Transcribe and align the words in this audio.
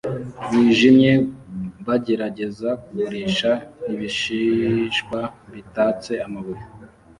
wijimye 0.49 1.11
bagerageza 1.87 2.69
kugurisha 2.83 3.51
ibishishwa 3.93 5.19
bitatse 5.53 6.13
amabuye 6.25 6.63